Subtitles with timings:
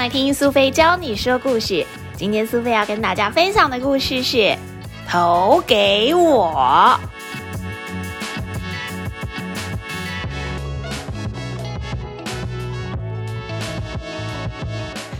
[0.00, 1.86] 来听苏菲教你说故事。
[2.16, 4.38] 今天苏菲要跟大家分享的故事是
[5.06, 6.98] 《投给我》。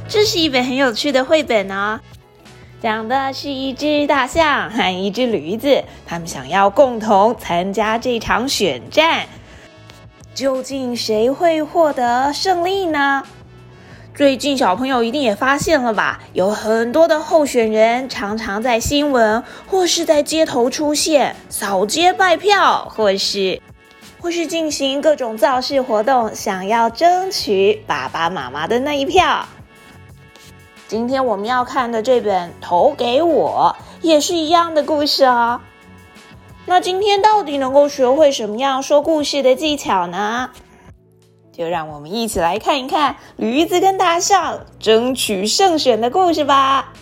[0.08, 2.00] 这是一本很有趣的绘本哦，
[2.80, 9.26] 讲的是一只大象和一只驴子，他们想要共同参加这场选战，
[10.34, 13.22] 究竟谁会获得胜利呢？
[14.20, 16.20] 最近小朋友一定也发现了吧？
[16.34, 23.62] 有很多的候选人常常在新闻或是在街头出现，扫街拜票，或是
[24.20, 29.48] 或是进行各种造势活动，想要争取爸爸妈妈的那一票。
[30.86, 33.74] 今天我们要看的这本《投给我》
[34.06, 35.62] 也是一样的故事哦。
[36.66, 40.50] 那今天到底能够学会什么样说故事的技巧呢？
[41.60, 46.94] 就让我们一起来看一看驴子跟大象争取胜选的故事吧。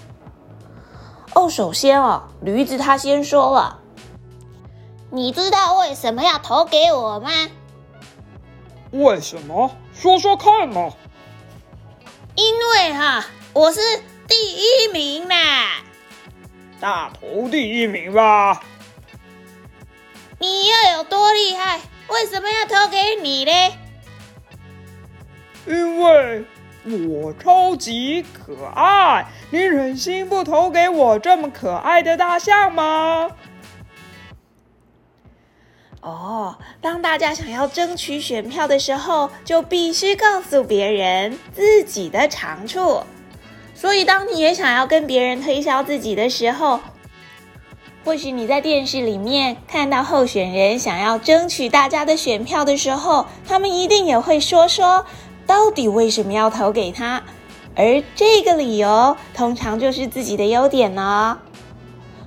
[1.32, 3.78] 哦，首先哦，驴子他先说了
[5.12, 7.30] ：“你知道为什么要投给我吗
[8.90, 9.70] ？”“为什么？
[9.94, 10.90] 说说看嘛。
[12.34, 13.80] ”“因为哈。”我是
[14.26, 15.84] 第一名啦！
[16.80, 18.60] 大头第一名吧？
[20.40, 21.80] 你又有多厉害？
[22.08, 23.52] 为什么要投给你呢？
[25.68, 26.44] 因为
[27.06, 33.30] 我超级可爱，你忍心不投给我这么可爱的大象吗？
[36.00, 43.02] 哦，当大家想要争取选票的时候，就必须告诉别人自己的长处。
[43.74, 46.80] 所以，当你也想要跟别人推销自己的时候，
[48.04, 55.04] 或许你在电视里面看到候选人想要争取大家的选票的时候，他们一定也会说说
[55.48, 57.22] 到底为什么要投给他，
[57.74, 61.38] 而这个理由通常就是自己的优点呢。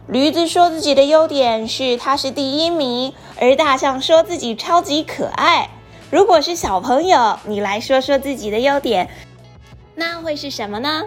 [0.07, 5.69] 驴子说自己的优点是他是第一名，而大象说自己超级可爱。
[6.09, 9.07] 如果是小朋友，你来说说自己的优点，
[9.93, 11.03] 那会是什么呢？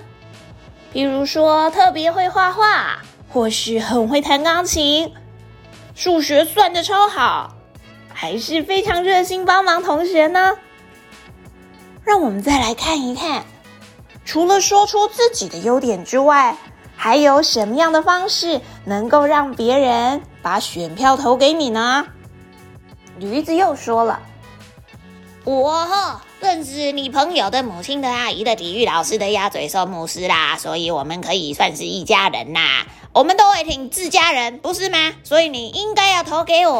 [0.92, 5.12] 比如说，特别会画画，或是很会弹钢琴，
[5.96, 7.56] 数学算的超好，
[8.12, 10.52] 还是非常热心帮忙同学呢？
[12.04, 13.44] 让我们再来看一看，
[14.24, 16.56] 除了说出自己的优点之外，
[16.96, 22.06] 还有什么样的方式能够让别人把选票投给你呢？
[23.18, 24.20] 驴子又说了
[25.44, 32.86] ：“我哈。”认识你朋友的母亲的阿姨的体育老师的鸭嘴兽牧师啦，所以我们可以算是一家人啦。
[33.14, 35.14] 我们都会挺自家人，不是吗？
[35.22, 36.74] 所以你应该要投给我。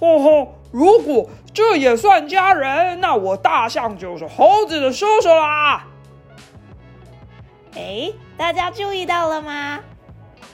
[0.00, 0.53] 哦吼！
[0.74, 5.86] 如果这也算家人，那我大象就是猴子的叔叔啦。
[7.76, 9.78] 哎，大家注意到了吗？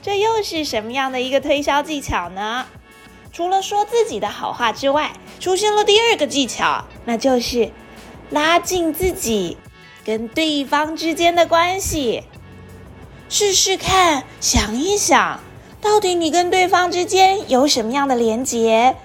[0.03, 2.67] 这又是什么样的一个推销技巧呢？
[3.33, 7.71] 除了说自己的好话之外，出现了第二个技巧，那就是
[8.29, 9.57] 拉近自己
[10.05, 12.25] 跟对方之间的关系。
[13.31, 15.41] 试试看，想一想，
[15.81, 18.97] 到底你跟对方之间有什么样的连结，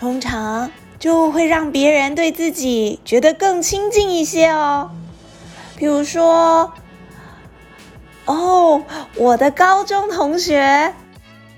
[0.00, 4.90] 通常就会让别人对自己觉得更亲近一些哦。
[5.76, 6.72] 比如说，
[8.24, 8.82] 哦，
[9.14, 10.94] 我的高中同学。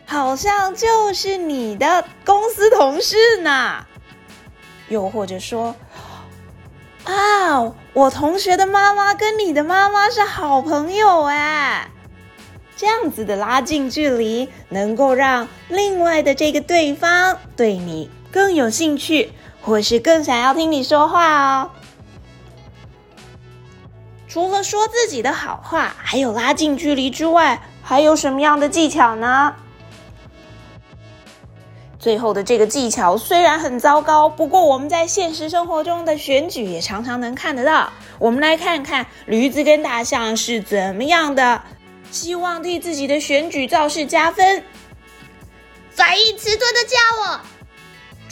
[0.04, 3.86] 好像就是你的公司同事呢，
[4.88, 5.74] 又或者说，
[7.04, 11.88] 啊，我同学的妈妈跟你的妈妈是好朋友哎，
[12.76, 21.70] 这样子的拉近距离，能够让另外的这个对方对你更有兴趣，或是更想要听你说话哦。
[24.26, 29.54] 除了说自己的好话，还有拉近距离之外，还有什么样的技巧呢？
[31.98, 37.92] 最后的这个技巧虽然很糟糕，不过我们在现实生活中的选举也常常能看得到。
[38.18, 41.62] 我们来看看驴子跟大象是怎么样的，
[42.10, 44.64] 希望替自己的选举造势加分。
[45.90, 47.40] 反应迟钝的家伙，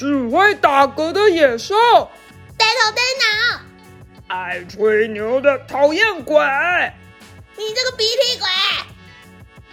[0.01, 1.75] 只会打嗝的野兽，
[2.57, 3.61] 呆头呆脑，
[4.29, 6.43] 爱吹牛的讨厌鬼，
[7.55, 8.49] 你这个鼻涕鬼！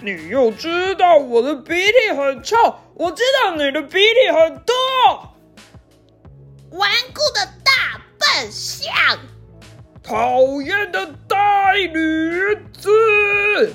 [0.01, 2.57] 你又知道我的鼻涕很臭，
[2.95, 4.75] 我知道你的鼻涕很多。
[6.71, 8.93] 顽固的大笨象，
[10.03, 13.71] 讨厌的大驴子。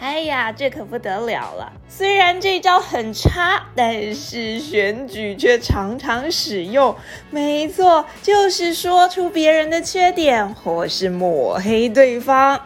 [0.00, 1.72] 哎呀，这可不得了了！
[1.88, 6.94] 虽然这招很差，但是选举却常常使用。
[7.30, 12.60] 没错，就是说出别人的缺点，或是抹黑对方。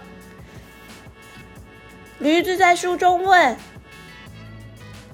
[2.19, 3.57] 驴子在书中问：“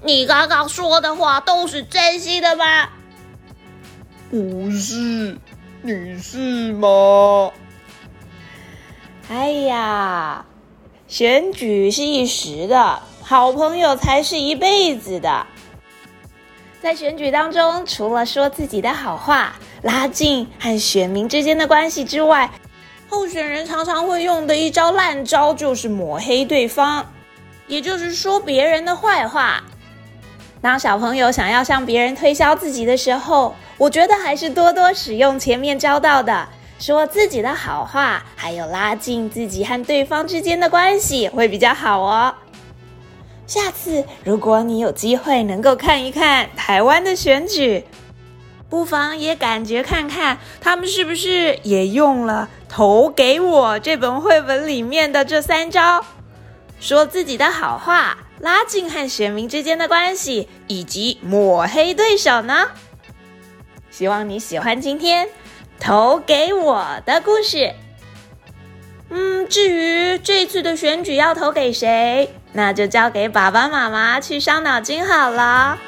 [0.02, 2.88] 你刚刚说的话都是真心的吗
[4.28, 5.38] ？”“不是，
[5.82, 7.52] 你是吗？”
[9.30, 10.44] 哎呀！
[11.08, 15.46] 选举是一时的，好朋友才是一辈子的。
[16.82, 22.50] 在选举当中，除了说自己的好话，拉近和选民之间的关系之外，
[23.08, 27.10] 候选人常常会用的一招烂招就是抹黑对方，
[27.66, 29.64] 也就是说别人的坏话。
[30.60, 36.46] 当小朋友想要向别人推销自己的时候，我觉得还是多多使用前面教到的。
[36.78, 42.34] 说自己的好话，还有拉近自己和对方之间的关系，会比较好哦。
[43.46, 47.84] 下次如果你有机会能够看一看台湾的选举，
[48.68, 56.04] 不妨也感觉看看他们是不是也用了《投给我》这本绘本里面的这三招：
[56.78, 62.68] 说自己的好话，拉近和选民之间的关系，以及抹黑对手呢？
[63.90, 65.28] 希望你喜欢今天。
[65.80, 67.72] 投给我的故事。
[69.10, 75.78] 嗯，至于这次的选举要投给谁，那就交给爸爸妈妈去伤脑筋好了。